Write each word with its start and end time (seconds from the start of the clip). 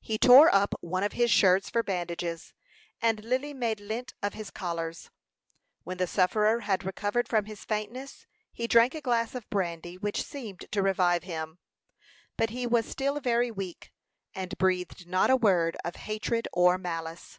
He 0.00 0.16
tore 0.16 0.48
up 0.54 0.74
one 0.80 1.02
of 1.02 1.12
his 1.12 1.30
shirts 1.30 1.68
for 1.68 1.82
bandages, 1.82 2.54
and 3.02 3.22
Lily 3.22 3.52
made 3.52 3.78
lint 3.78 4.14
of 4.22 4.28
of 4.28 4.32
his 4.32 4.50
collars. 4.50 5.10
When 5.84 5.98
the 5.98 6.06
sufferer 6.06 6.60
had 6.60 6.82
recovered 6.82 7.28
from 7.28 7.44
his 7.44 7.66
faintness 7.66 8.26
he 8.54 8.66
drank 8.66 8.94
a 8.94 9.02
glass 9.02 9.34
of 9.34 9.46
brandy, 9.50 9.98
which 9.98 10.22
seemed 10.24 10.64
to 10.72 10.80
revive 10.82 11.24
him. 11.24 11.58
But 12.38 12.48
he 12.48 12.66
was 12.66 12.86
still 12.86 13.20
very 13.20 13.50
weak, 13.50 13.92
and 14.34 14.56
breathed 14.56 15.06
not 15.06 15.28
a 15.28 15.36
word 15.36 15.76
of 15.84 15.96
hatred 15.96 16.48
or 16.54 16.78
malice. 16.78 17.38